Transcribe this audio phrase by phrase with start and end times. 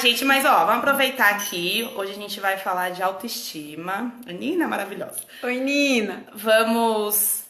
[0.00, 1.88] gente, mas ó, vamos aproveitar aqui.
[1.94, 4.14] Hoje a gente vai falar de autoestima.
[4.26, 5.20] Nina maravilhosa.
[5.42, 6.24] Oi, Nina.
[6.34, 7.44] Vamos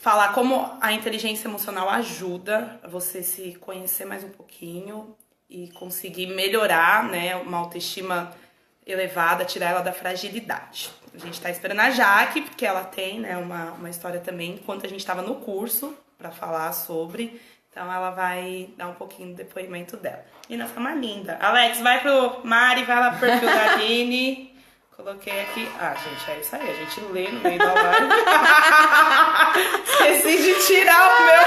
[0.00, 5.16] falar como a inteligência emocional ajuda você se conhecer mais um pouquinho
[5.48, 8.32] e conseguir melhorar, né, uma autoestima
[8.86, 10.90] elevada, tirar ela da fragilidade.
[11.14, 14.84] A gente tá esperando a Jaque, porque ela tem, né, uma, uma história também, enquanto
[14.84, 17.40] a gente estava no curso para falar sobre.
[17.74, 20.24] Então ela vai dar um pouquinho do depoimento dela.
[20.48, 21.36] E nós uma linda.
[21.40, 24.54] Alex, vai pro Mari, vai lá pro perfil da Aline.
[24.96, 25.68] Coloquei aqui.
[25.80, 26.70] Ah, gente, é isso aí.
[26.70, 28.12] A gente lê no meio da live.
[29.88, 31.42] Esqueci de tirar o meu.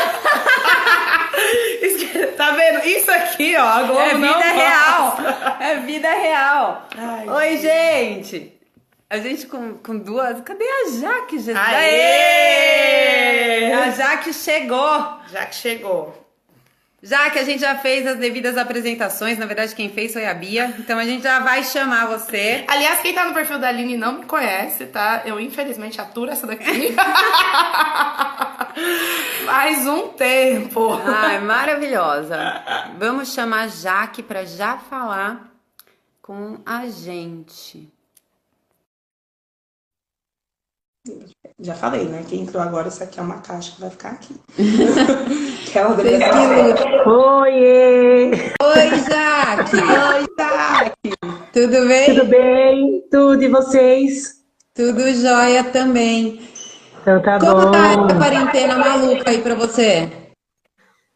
[2.36, 2.86] tá vendo?
[2.86, 3.80] Isso aqui, ó.
[4.02, 5.12] É vida não real.
[5.12, 5.58] Posta.
[5.62, 6.86] É vida real.
[6.98, 8.60] Ai, Oi, gente.
[9.10, 10.42] A gente com, com duas.
[10.42, 11.56] Cadê a Jaque, Jesus?
[11.58, 12.58] Aê!
[13.72, 15.22] A Jaque chegou.
[15.32, 16.27] Já que chegou.
[17.02, 20.34] Já que a gente já fez as devidas apresentações, na verdade quem fez foi a
[20.34, 22.66] Bia, então a gente já vai chamar você.
[22.68, 25.22] Aliás, quem tá no perfil da Aline não me conhece, tá?
[25.24, 26.96] Eu infelizmente aturo essa daqui.
[29.46, 31.00] Faz um tempo.
[31.06, 32.64] Ai, maravilhosa.
[32.98, 35.52] Vamos chamar a Jaque para já falar
[36.22, 37.88] com a gente.
[41.60, 42.24] Já falei, né?
[42.28, 44.36] Quem entrou agora, isso aqui é uma caixa que vai ficar aqui.
[44.56, 46.02] que é que
[46.86, 47.14] lutam.
[47.14, 48.32] Oiê!
[48.62, 49.76] Oi, Jaque.
[49.82, 51.18] Oi, Jaque.
[51.52, 52.16] Tudo bem?
[52.16, 53.04] Tudo bem?
[53.10, 54.38] Tudo e vocês?
[54.76, 56.40] Tudo jóia também.
[57.02, 57.72] Então tá Como bom.
[57.72, 60.12] tá essa quarentena maluca aí pra você?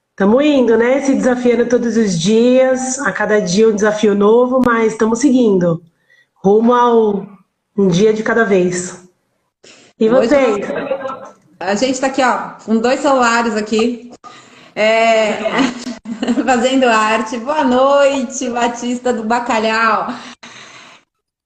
[0.10, 1.02] Estamos indo, né?
[1.02, 5.84] Se desafiando todos os dias, a cada dia um desafio novo, mas estamos seguindo.
[6.36, 7.28] Rumo ao
[7.78, 9.11] um dia de cada vez.
[10.02, 10.66] E vocês?
[11.60, 14.12] A gente tá aqui, ó, com dois celulares aqui,
[14.76, 15.38] é,
[16.44, 17.38] fazendo arte.
[17.38, 20.08] Boa noite, Batista do Bacalhau.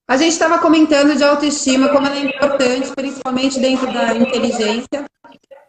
[0.07, 5.03] A gente estava comentando de autoestima, como ela é importante, principalmente dentro da inteligência.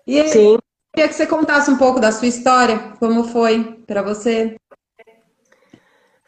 [0.06, 0.58] E eu Sim.
[0.94, 4.54] queria que você contasse um pouco da sua história, como foi para você.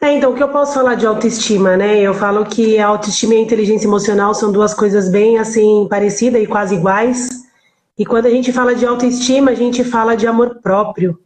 [0.01, 2.01] É, então, o que eu posso falar de autoestima, né?
[2.01, 6.41] Eu falo que a autoestima e a inteligência emocional são duas coisas bem, assim, parecidas
[6.41, 7.29] e quase iguais.
[7.99, 11.19] E quando a gente fala de autoestima, a gente fala de amor próprio,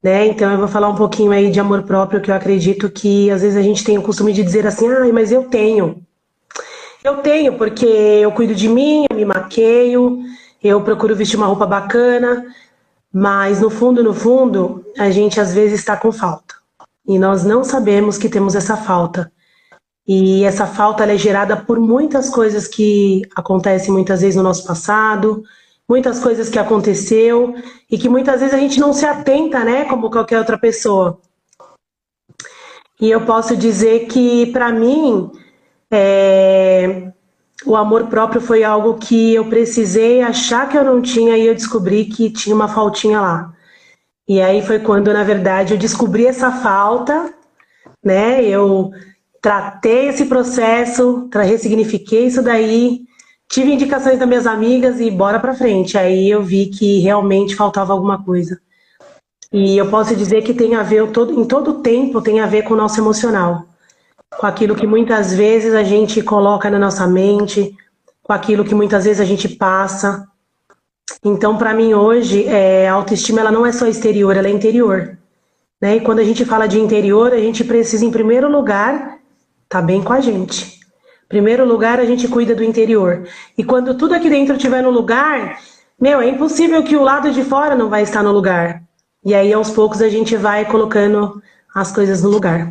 [0.00, 0.26] né?
[0.26, 3.42] Então, eu vou falar um pouquinho aí de amor próprio, que eu acredito que às
[3.42, 6.00] vezes a gente tem o costume de dizer assim, ai, mas eu tenho.
[7.02, 10.20] Eu tenho, porque eu cuido de mim, eu me maqueio,
[10.62, 12.46] eu procuro vestir uma roupa bacana,
[13.12, 16.63] mas no fundo, no fundo, a gente às vezes está com falta.
[17.06, 19.30] E nós não sabemos que temos essa falta.
[20.06, 25.42] E essa falta é gerada por muitas coisas que acontecem muitas vezes no nosso passado,
[25.88, 27.54] muitas coisas que aconteceu
[27.90, 31.18] e que muitas vezes a gente não se atenta, né, como qualquer outra pessoa.
[33.00, 35.30] E eu posso dizer que para mim
[35.90, 37.12] é,
[37.64, 41.54] o amor próprio foi algo que eu precisei achar que eu não tinha e eu
[41.54, 43.53] descobri que tinha uma faltinha lá.
[44.26, 47.32] E aí foi quando, na verdade, eu descobri essa falta,
[48.02, 48.42] né?
[48.42, 48.90] Eu
[49.40, 53.02] tratei esse processo, ressignifiquei isso daí,
[53.48, 55.98] tive indicações das minhas amigas e bora pra frente.
[55.98, 58.58] Aí eu vi que realmente faltava alguma coisa.
[59.52, 62.62] E eu posso dizer que tem a ver, todo, em todo tempo, tem a ver
[62.62, 63.66] com o nosso emocional.
[64.36, 67.72] Com aquilo que muitas vezes a gente coloca na nossa mente,
[68.22, 70.26] com aquilo que muitas vezes a gente passa.
[71.24, 75.16] Então, para mim hoje, é, a autoestima ela não é só exterior, ela é interior.
[75.80, 75.96] Né?
[75.96, 79.18] E quando a gente fala de interior, a gente precisa, em primeiro lugar,
[79.64, 80.80] estar bem com a gente.
[81.24, 83.26] Em primeiro lugar, a gente cuida do interior.
[83.56, 85.58] E quando tudo aqui dentro estiver no lugar,
[86.00, 88.82] meu, é impossível que o lado de fora não vai estar no lugar.
[89.24, 91.42] E aí, aos poucos, a gente vai colocando
[91.74, 92.70] as coisas no lugar.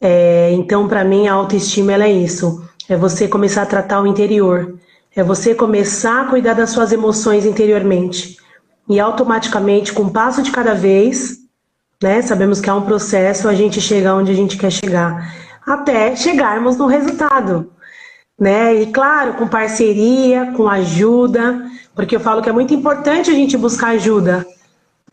[0.00, 2.62] É, então, para mim, a autoestima ela é isso.
[2.88, 4.78] É você começar a tratar o interior.
[5.14, 8.38] É você começar a cuidar das suas emoções interiormente.
[8.88, 11.38] E automaticamente, com um passo de cada vez,
[12.02, 12.20] né?
[12.20, 15.32] Sabemos que é um processo, a gente chega onde a gente quer chegar.
[15.66, 17.70] Até chegarmos no resultado.
[18.38, 18.82] Né?
[18.82, 21.62] E claro, com parceria, com ajuda,
[21.94, 24.44] porque eu falo que é muito importante a gente buscar ajuda.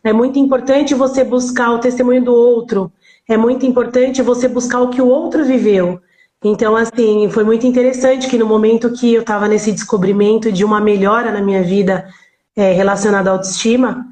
[0.04, 2.92] É muito importante você buscar o testemunho do outro.
[3.28, 6.02] É muito importante você buscar o que o outro viveu.
[6.44, 10.80] Então, assim, foi muito interessante que no momento que eu estava nesse descobrimento de uma
[10.80, 12.08] melhora na minha vida
[12.56, 14.06] é, relacionada à autoestima,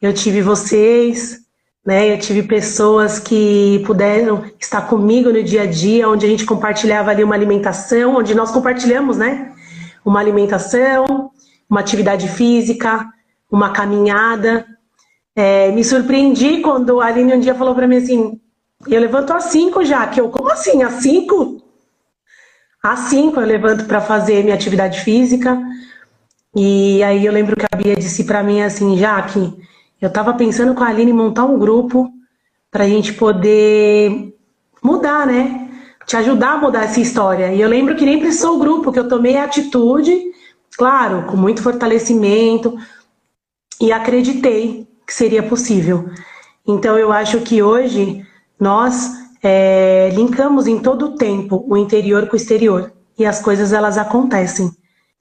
[0.00, 1.40] eu tive vocês,
[1.84, 2.12] né?
[2.12, 7.10] Eu tive pessoas que puderam estar comigo no dia a dia, onde a gente compartilhava
[7.10, 9.52] ali uma alimentação, onde nós compartilhamos, né?
[10.04, 11.30] Uma alimentação,
[11.68, 13.06] uma atividade física,
[13.50, 14.66] uma caminhada.
[15.34, 18.38] É, me surpreendi quando a Aline um dia falou para mim assim:
[18.86, 20.82] eu levanto às 5 já, que eu como assim?
[20.82, 21.59] Às cinco?
[22.82, 25.60] Às cinco eu levanto para fazer minha atividade física.
[26.54, 29.54] E aí eu lembro que a Bia disse para mim assim, Jaque,
[30.00, 32.10] eu tava pensando com a Aline montar um grupo
[32.70, 34.34] pra gente poder
[34.82, 35.68] mudar, né?
[36.06, 37.52] Te ajudar a mudar essa história.
[37.52, 40.12] E eu lembro que nem precisou o grupo, que eu tomei a atitude,
[40.76, 42.78] claro, com muito fortalecimento,
[43.80, 46.10] e acreditei que seria possível.
[46.66, 48.26] Então eu acho que hoje
[48.58, 53.72] nós é, linkamos em todo o tempo o interior com o exterior e as coisas
[53.72, 54.70] elas acontecem.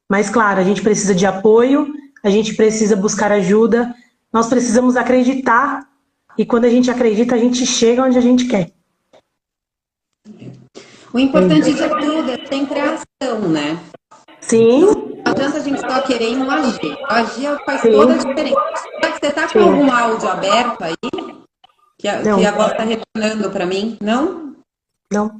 [0.09, 1.93] Mas claro, a gente precisa de apoio,
[2.23, 3.93] a gente precisa buscar ajuda,
[4.31, 5.87] nós precisamos acreditar
[6.37, 8.71] e quando a gente acredita, a gente chega onde a gente quer.
[11.11, 13.79] O importante de tudo é sempre a ação, né?
[14.39, 14.81] Sim.
[14.81, 16.97] Não adianta a gente só querer e não agir.
[17.07, 17.91] Agir faz Sim.
[17.91, 18.59] toda a diferença.
[19.19, 21.38] Você está com algum áudio aberto aí?
[21.99, 23.97] Que, que agora está retornando para mim?
[24.01, 24.55] Não?
[25.11, 25.37] Não.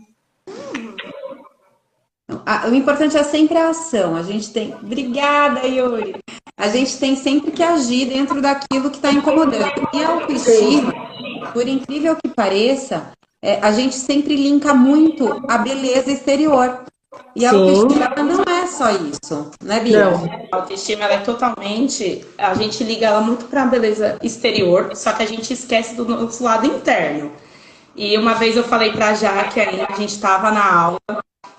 [2.69, 4.15] O importante é sempre a ação.
[4.15, 4.75] A gente tem.
[4.75, 6.17] Obrigada, Yuri.
[6.57, 9.88] A gente tem sempre que agir dentro daquilo que está incomodando.
[9.94, 10.94] E a autoestima,
[11.53, 16.83] por incrível que pareça, é, a gente sempre linka muito a beleza exterior.
[17.39, 20.12] E a autoestima não é só isso, né, Bia?
[20.12, 20.25] Não.
[20.51, 22.25] A autoestima ela é totalmente.
[22.38, 26.03] A gente liga ela muito para a beleza exterior, só que a gente esquece do
[26.03, 27.31] nosso lado interno.
[27.95, 31.00] E uma vez eu falei para a Jaque, a gente estava na aula,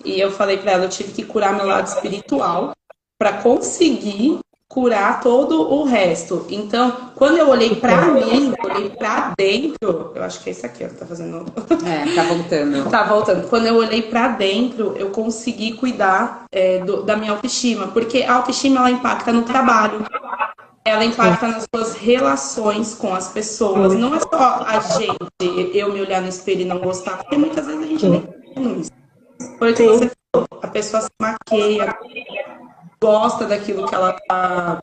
[0.04, 2.72] e eu falei para ela, eu tive que curar meu lado espiritual
[3.18, 4.38] para conseguir
[4.70, 6.46] curar todo o resto.
[6.48, 10.84] Então, quando eu olhei para mim, olhei para dentro, eu acho que é esse aqui,
[10.84, 11.44] ó, tá fazendo.
[11.84, 12.90] É, tá voltando.
[12.90, 13.48] tá voltando.
[13.48, 18.34] Quando eu olhei para dentro, eu consegui cuidar é, do, da minha autoestima, porque a
[18.34, 20.04] autoestima ela impacta no trabalho.
[20.84, 23.94] Ela impacta nas suas relações com as pessoas.
[23.94, 27.66] Não é só a gente, eu me olhar no espelho e não gostar, porque muitas
[27.66, 28.20] vezes a gente nem
[28.54, 28.90] tem isso.
[29.58, 31.94] Porque você falou, a pessoa se maqueia,
[33.02, 34.80] gosta daquilo que ela tá.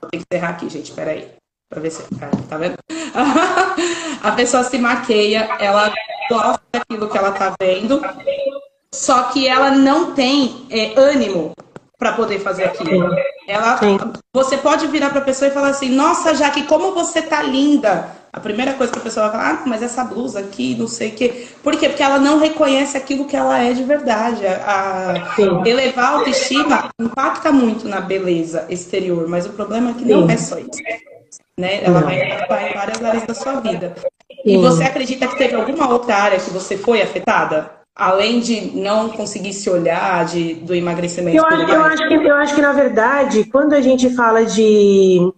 [0.00, 1.30] Vou ter que encerrar aqui, gente, peraí.
[1.68, 2.02] Pra ver se.
[2.48, 2.76] Tá vendo?
[4.22, 5.92] a pessoa se maqueia, ela
[6.28, 8.00] gosta daquilo que ela tá vendo,
[8.94, 11.52] só que ela não tem é, ânimo
[11.98, 13.14] para poder fazer aquilo.
[13.46, 13.78] Ela,
[14.32, 18.22] você pode virar para a pessoa e falar assim: Nossa, Jaque, como você tá linda!
[18.32, 21.10] A primeira coisa que a pessoa vai falar, ah, mas essa blusa aqui, não sei
[21.10, 21.48] o quê.
[21.62, 21.86] Por quê?
[21.90, 24.46] Porque ela não reconhece aquilo que ela é de verdade.
[24.46, 25.36] A,
[25.66, 30.12] elevar a autoestima impacta muito na beleza exterior, mas o problema é que Sim.
[30.12, 30.82] não é só isso.
[31.58, 31.84] Né?
[31.84, 32.06] Ela não.
[32.06, 33.94] vai impactar em várias áreas da sua vida.
[34.46, 37.81] E você acredita que teve alguma outra área que você foi afetada?
[37.94, 41.36] Além de não conseguir se olhar de, do emagrecimento?
[41.36, 45.32] Eu, eu, acho que, eu acho que, na verdade, quando a gente fala de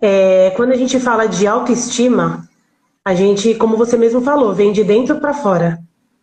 [0.00, 2.48] é, quando a gente fala de autoestima,
[3.04, 5.78] a gente, como você mesmo falou, vem de dentro para fora.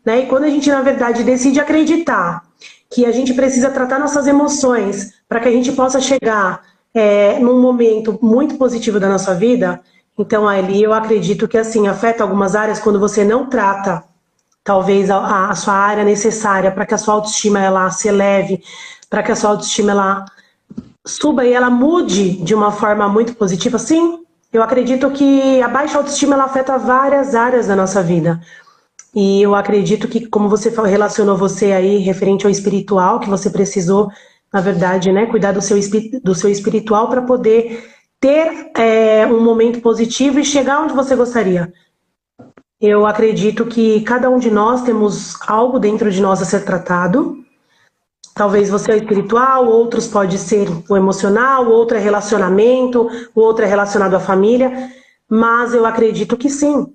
[0.06, 0.22] Né?
[0.22, 2.44] E quando a gente, na verdade, decide acreditar
[2.90, 6.62] que a gente precisa tratar nossas emoções para que a gente possa chegar
[6.94, 9.82] é, num momento muito positivo da nossa vida,
[10.18, 14.04] então ali eu acredito que assim afeta algumas áreas quando você não trata
[14.68, 18.62] talvez a, a sua área necessária para que a sua autoestima ela se eleve,
[19.10, 20.26] para que a sua autoestima ela
[21.06, 24.20] suba e ela mude de uma forma muito positiva, sim,
[24.52, 28.42] eu acredito que a baixa autoestima ela afeta várias áreas da nossa vida.
[29.16, 34.10] E eu acredito que, como você relacionou você aí, referente ao espiritual, que você precisou,
[34.52, 35.78] na verdade, né, cuidar do seu,
[36.22, 37.86] do seu espiritual para poder
[38.20, 41.72] ter é, um momento positivo e chegar onde você gostaria.
[42.80, 47.44] Eu acredito que cada um de nós temos algo dentro de nós a ser tratado,
[48.38, 54.14] Talvez você é espiritual, outros pode ser o emocional, outro é relacionamento, outro é relacionado
[54.14, 54.92] à família,
[55.28, 56.86] mas eu acredito que sim,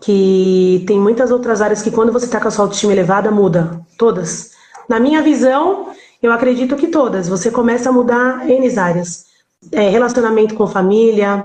[0.00, 3.80] que tem muitas outras áreas que quando você está com a sua autoestima elevada, muda,
[3.96, 4.50] todas.
[4.88, 7.28] Na minha visão, eu acredito que todas.
[7.28, 9.26] Você começa a mudar N áreas.
[9.70, 11.44] É, relacionamento com família,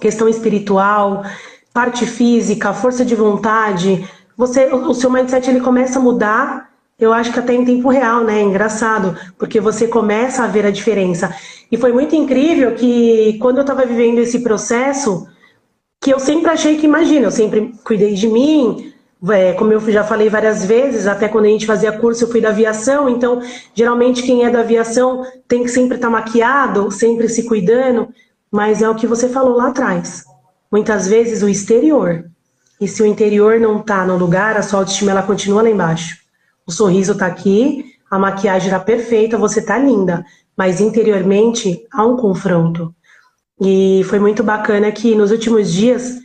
[0.00, 1.24] questão espiritual,
[1.74, 4.08] parte física, força de vontade.
[4.34, 8.22] Você, o seu mindset ele começa a mudar eu acho que até em tempo real,
[8.24, 8.38] né?
[8.38, 11.34] É engraçado, porque você começa a ver a diferença.
[11.70, 15.26] E foi muito incrível que quando eu estava vivendo esse processo,
[16.00, 18.92] que eu sempre achei que, imagina, eu sempre cuidei de mim,
[19.30, 22.40] é, como eu já falei várias vezes, até quando a gente fazia curso eu fui
[22.40, 23.40] da aviação, então
[23.74, 28.08] geralmente quem é da aviação tem que sempre estar tá maquiado, sempre se cuidando,
[28.52, 30.24] mas é o que você falou lá atrás.
[30.74, 32.24] Muitas vezes o exterior.
[32.80, 36.16] E se o interior não está no lugar, a sua autoestima ela continua lá embaixo.
[36.66, 40.26] O sorriso tá aqui, a maquiagem tá perfeita, você tá linda,
[40.56, 42.92] mas interiormente há um confronto.
[43.60, 46.18] E foi muito bacana que nos últimos dias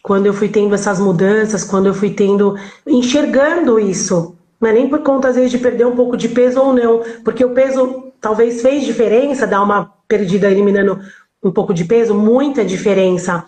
[0.00, 2.54] quando eu fui tendo essas mudanças, quando eu fui tendo,
[2.86, 4.36] enxergando isso.
[4.60, 7.02] Não é nem por conta, às vezes, de perder um pouco de peso ou não,
[7.24, 11.00] porque o peso talvez fez diferença, dar uma perdida eliminando
[11.42, 13.44] um pouco de peso, muita diferença.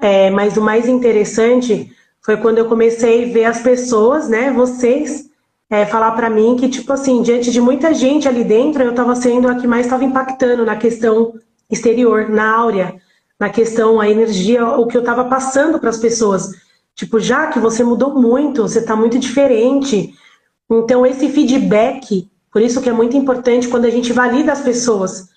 [0.00, 5.26] É, mas o mais interessante foi quando eu comecei a ver as pessoas, né, vocês,
[5.70, 9.14] é, falar para mim que, tipo assim, diante de muita gente ali dentro, eu estava
[9.14, 11.34] sendo a que mais estava impactando na questão
[11.70, 12.94] exterior, na áurea,
[13.38, 16.50] na questão, a energia, o que eu estava passando para as pessoas.
[16.94, 20.14] Tipo, já que você mudou muito, você está muito diferente.
[20.70, 25.28] Então, esse feedback, por isso que é muito importante quando a gente valida as pessoas,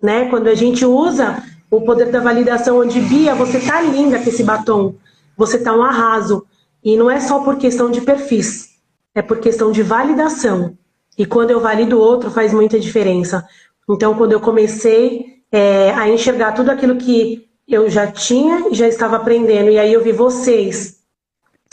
[0.00, 0.28] né?
[0.28, 4.42] Quando a gente usa o poder da validação, onde Bia, você tá linda com esse
[4.42, 4.94] batom,
[5.36, 6.46] você tá um arraso.
[6.82, 8.70] E não é só por questão de perfis,
[9.14, 10.76] é por questão de validação.
[11.16, 13.46] E quando eu valido o outro, faz muita diferença.
[13.90, 18.88] Então, quando eu comecei é, a enxergar tudo aquilo que eu já tinha e já
[18.88, 19.70] estava aprendendo.
[19.70, 20.97] E aí eu vi vocês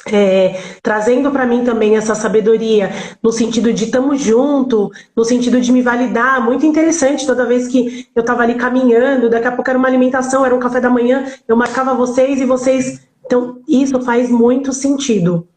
[0.07, 2.91] é, trazendo para mim também essa sabedoria,
[3.23, 8.07] no sentido de estamos junto, no sentido de me validar, muito interessante toda vez que
[8.15, 11.25] eu estava ali caminhando, daqui a pouco era uma alimentação, era um café da manhã,
[11.47, 13.01] eu marcava vocês e vocês.
[13.25, 15.47] Então, isso faz muito sentido.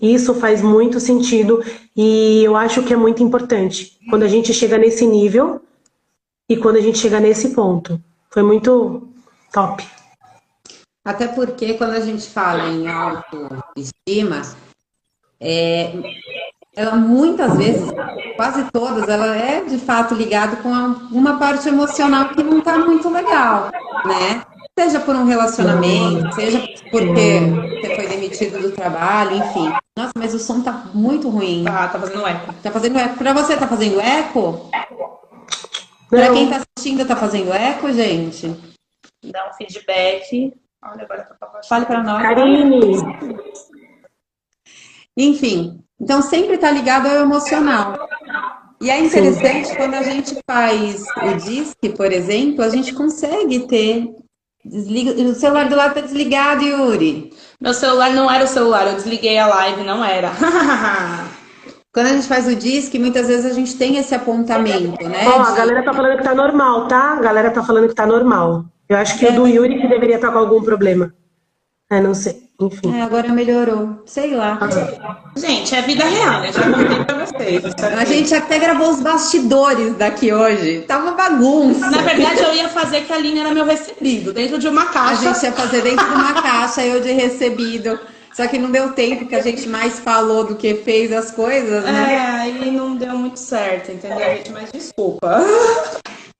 [0.00, 1.62] Isso faz muito sentido
[1.96, 5.60] e eu acho que é muito importante quando a gente chega nesse nível
[6.48, 8.00] e quando a gente chega nesse ponto.
[8.30, 9.08] Foi muito
[9.52, 9.97] Top.
[11.08, 14.42] Até porque quando a gente fala em autoestima,
[15.40, 15.94] é,
[16.76, 17.90] ela muitas vezes,
[18.36, 23.08] quase todas, ela é de fato ligada com uma parte emocional que não está muito
[23.08, 23.70] legal,
[24.04, 24.42] né?
[24.78, 26.60] Seja por um relacionamento, seja
[26.90, 27.40] porque
[27.80, 29.72] você foi demitido do trabalho, enfim.
[29.96, 31.64] Nossa, mas o som tá muito ruim.
[31.64, 32.54] Tá, tá fazendo eco.
[32.62, 33.16] Tá fazendo eco.
[33.16, 34.70] Pra você, tá fazendo eco?
[36.10, 38.54] Pra quem tá assistindo, tá fazendo eco, gente?
[39.24, 40.52] dá um feedback.
[40.82, 42.22] Olha, agora pra Fale para nós.
[42.22, 42.96] Karine.
[45.16, 48.08] Enfim, então sempre está ligado ao emocional.
[48.80, 49.74] E é interessante Sim.
[49.74, 54.14] quando a gente faz o DISC, por exemplo, a gente consegue ter.
[54.64, 55.10] Desliga...
[55.12, 57.32] O celular do lado está desligado, Yuri.
[57.60, 60.30] Meu celular não era o celular, eu desliguei a live, não era.
[61.92, 65.26] Quando a gente faz o DISC, muitas vezes a gente tem esse apontamento, né?
[65.26, 67.14] Ó, a galera tá falando que tá normal, tá?
[67.14, 68.66] A galera tá falando que tá normal.
[68.88, 69.30] Eu acho que é.
[69.30, 71.12] o do Yuri que deveria estar com algum problema.
[71.90, 72.48] É, não sei.
[72.60, 72.98] Enfim.
[72.98, 74.02] É, agora melhorou.
[74.04, 74.58] Sei lá.
[75.36, 76.52] Gente, é vida real, né?
[76.52, 77.64] Já contei pra vocês.
[77.96, 80.80] A gente até gravou os bastidores daqui hoje.
[80.86, 81.88] Tava bagunça.
[81.88, 85.30] Na verdade, eu ia fazer que a linha era meu recebido, dentro de uma caixa.
[85.30, 87.98] A gente ia fazer dentro de uma caixa, eu de recebido.
[88.34, 91.82] Só que não deu tempo, que a gente mais falou do que fez as coisas,
[91.84, 92.14] né?
[92.14, 94.52] É, aí não deu muito certo, entendeu, gente?
[94.52, 95.40] Mas desculpa.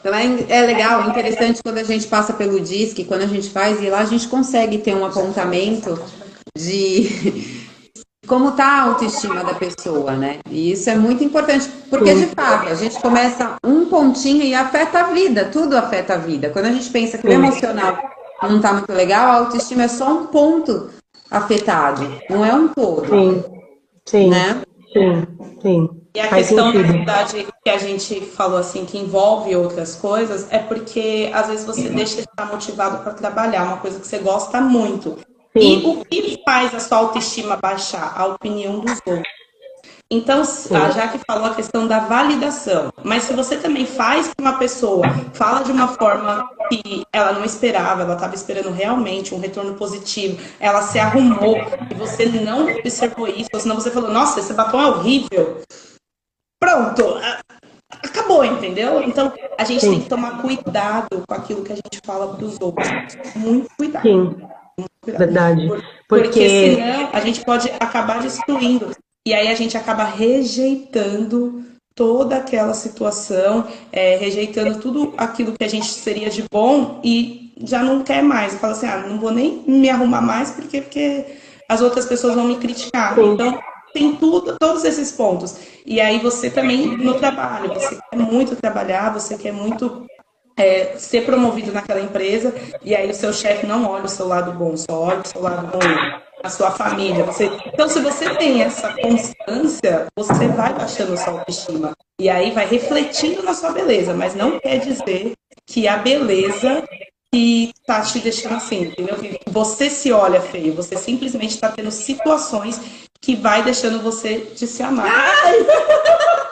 [0.00, 3.82] Então é, é legal, interessante quando a gente passa pelo DISC, quando a gente faz,
[3.82, 5.98] e lá a gente consegue ter um apontamento
[6.56, 7.66] de
[8.28, 10.38] como está a autoestima da pessoa, né?
[10.48, 15.00] E isso é muito importante, porque de fato a gente começa um pontinho e afeta
[15.00, 16.50] a vida, tudo afeta a vida.
[16.50, 17.98] Quando a gente pensa que o emocional
[18.42, 20.90] não está muito legal, a autoestima é só um ponto
[21.28, 23.08] afetado, não é um todo.
[23.08, 23.44] Sim,
[24.06, 24.62] sim, né?
[24.92, 25.26] Sim,
[25.60, 25.90] sim.
[26.14, 26.86] E a Faz questão, sentido.
[26.86, 31.66] na verdade, que a gente falou assim, que envolve outras coisas, é porque às vezes
[31.66, 35.18] você deixa de estar motivado para trabalhar, uma coisa que você gosta muito.
[35.56, 35.80] Sim.
[35.80, 38.14] E o que faz a sua autoestima baixar?
[38.16, 39.38] A opinião dos outros.
[40.10, 42.90] Então, a Jaque falou a questão da validação.
[43.04, 45.04] Mas se você também faz com uma pessoa,
[45.34, 50.38] fala de uma forma que ela não esperava, ela estava esperando realmente um retorno positivo,
[50.60, 51.56] ela se arrumou
[51.90, 55.62] e você não observou isso, ou senão você falou, nossa, esse batom é horrível
[56.58, 57.18] pronto,
[58.04, 59.02] acabou, entendeu?
[59.02, 59.90] Então a gente Sim.
[59.90, 62.88] tem que tomar cuidado com aquilo que a gente fala para os outros.
[63.34, 64.02] Muito cuidado.
[64.02, 64.36] Sim.
[64.78, 65.18] Muito cuidado.
[65.18, 65.68] Verdade.
[66.08, 66.28] Porque...
[66.28, 68.90] Porque senão a gente pode acabar destruindo.
[69.26, 71.64] E aí a gente acaba rejeitando
[71.98, 77.82] toda aquela situação, é, rejeitando tudo aquilo que a gente seria de bom e já
[77.82, 78.54] não quer mais.
[78.54, 81.26] Fala assim, ah, não vou nem me arrumar mais porque, porque
[81.68, 83.16] as outras pessoas vão me criticar.
[83.16, 83.32] Sim.
[83.32, 83.58] Então,
[83.92, 85.56] tem tudo, todos esses pontos.
[85.84, 90.06] E aí você também no trabalho, você quer muito trabalhar, você quer muito
[90.58, 94.52] é, ser promovido naquela empresa, e aí o seu chefe não olha o seu lado
[94.52, 97.24] bom, só olha o seu lado ruim, a sua família.
[97.24, 97.50] Você...
[97.66, 101.92] Então, se você tem essa constância, você vai baixando a sua autoestima.
[102.20, 105.32] E aí vai refletindo na sua beleza, mas não quer dizer
[105.64, 106.82] que a beleza
[107.32, 109.16] que tá te deixando assim, entendeu?
[109.46, 112.80] Você se olha feio, você simplesmente está tendo situações
[113.20, 115.08] que vai deixando você de se amar.
[115.08, 115.58] Ai!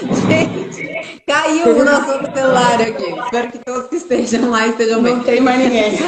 [0.00, 0.53] Gente,
[1.26, 3.20] caiu o nosso celular aqui.
[3.24, 5.16] Espero que todos que estejam lá estejam bem.
[5.16, 5.98] Não tem mais ninguém.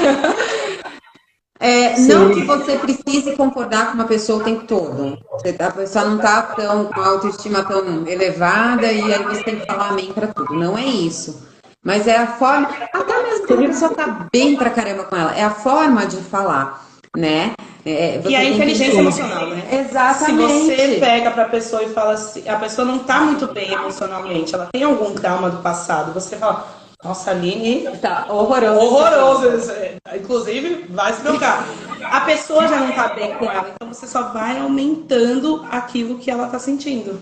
[1.59, 5.19] É, não que você precise concordar com uma pessoa o tempo todo.
[5.59, 9.67] A pessoa não está tão, com a autoestima tão elevada e aí você tem que
[9.67, 10.55] falar amém para tudo.
[10.55, 11.47] Não é isso.
[11.83, 15.37] Mas é a forma, até mesmo quando a pessoa tá bem pra caramba com ela,
[15.37, 16.86] é a forma de falar,
[17.17, 17.53] né?
[17.85, 19.63] É, e a inteligência emocional, né?
[19.73, 20.53] Exatamente.
[20.53, 24.55] Se você pega pra pessoa e fala assim, a pessoa não tá muito bem emocionalmente,
[24.55, 26.67] ela tem algum trauma do passado, você fala,
[27.05, 27.87] nossa, Aline.
[27.99, 28.81] Tá horroroso.
[28.81, 29.73] Horroroso.
[30.15, 31.65] Inclusive, vai se trocar.
[32.03, 36.31] A pessoa já não tá bem com ela, então você só vai aumentando aquilo que
[36.31, 37.21] ela tá sentindo.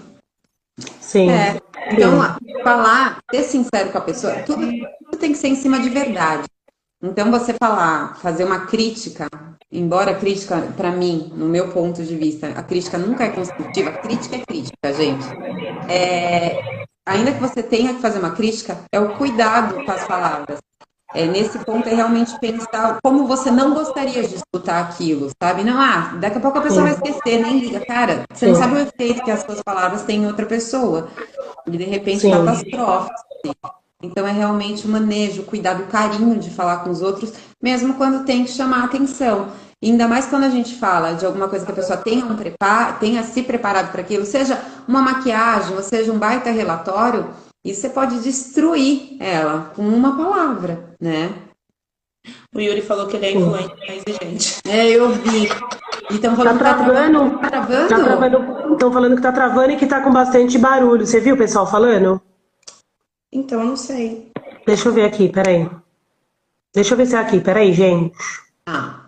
[1.01, 1.31] Sim.
[1.31, 1.61] É.
[1.93, 2.13] Então,
[2.63, 4.67] falar, ser sincero com a pessoa, tudo,
[5.05, 6.45] tudo tem que ser em cima de verdade.
[7.03, 9.29] Então, você falar, fazer uma crítica,
[9.75, 13.90] embora a crítica, para mim, no meu ponto de vista, a crítica nunca é construtiva,
[13.90, 15.26] a crítica é crítica, gente.
[15.88, 16.62] É,
[17.04, 20.59] ainda que você tenha que fazer uma crítica, é o cuidado com as palavras.
[21.14, 25.62] É, nesse ponto é realmente pensar como você não gostaria de escutar aquilo, sabe?
[25.62, 26.95] Não, ah, daqui a pouco a pessoa Sim.
[26.95, 27.81] vai esquecer, nem liga.
[27.87, 28.52] Cara, você Sim.
[28.52, 31.09] não sabe o efeito que as suas palavras têm em outra pessoa.
[31.66, 32.31] E de repente Sim.
[32.33, 33.14] catastrófico.
[34.02, 37.95] Então é realmente o manejo, o cuidado, o carinho de falar com os outros, mesmo
[37.95, 39.49] quando tem que chamar atenção.
[39.85, 42.97] Ainda mais quando a gente fala de alguma coisa que a pessoa tenha, um preparo,
[42.99, 47.29] tenha se preparado para aquilo, seja uma maquiagem, ou seja um baita relatório,
[47.62, 51.35] isso você pode destruir ela com uma palavra, né?
[52.55, 54.61] O Yuri falou que ele é influente, é exigente.
[54.67, 55.49] É, eu vi.
[56.11, 57.38] Então falando tá travando?
[57.38, 57.88] Tá travando?
[57.88, 58.73] Tá travando.
[58.73, 61.07] Estão falando que tá travando e que tá com bastante barulho.
[61.07, 62.21] Você viu o pessoal falando?
[63.31, 64.31] Então, eu não sei.
[64.67, 65.69] Deixa eu ver aqui, peraí.
[66.73, 68.17] Deixa eu ver se é aqui, peraí, gente.
[68.67, 69.04] Ah.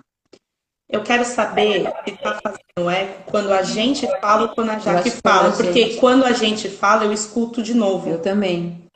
[0.89, 5.11] Eu quero saber se tá fazendo eco quando a gente fala ou quando a Jaque
[5.11, 5.51] fala.
[5.51, 5.97] Porque gente.
[5.99, 8.09] quando a gente fala, eu escuto de novo.
[8.09, 8.87] Eu também.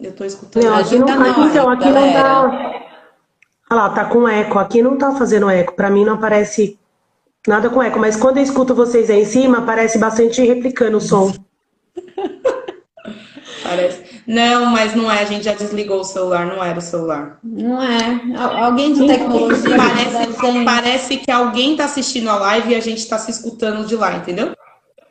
[0.00, 0.62] Eu tô escutando.
[0.62, 2.44] Não, aqui não, tá, então, aqui não tá.
[3.68, 4.58] Olha lá, tá com eco.
[4.58, 5.74] Aqui não tá fazendo eco.
[5.74, 6.78] Pra mim não aparece
[7.48, 7.98] nada com eco.
[7.98, 11.32] Mas quando eu escuto vocês aí em cima, aparece bastante replicando o som.
[13.68, 14.22] Parece.
[14.26, 15.20] Não, mas não é.
[15.20, 17.38] A gente já desligou o celular, não era o celular.
[17.42, 18.20] Não é.
[18.36, 19.76] Alguém de tecnologia.
[19.76, 23.96] Parece, parece que alguém está assistindo a live e a gente está se escutando de
[23.96, 24.54] lá, entendeu?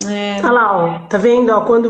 [0.07, 0.39] É.
[0.43, 0.99] Olha lá, ó.
[1.07, 1.51] Tá vendo?
[1.51, 1.89] Ó, quando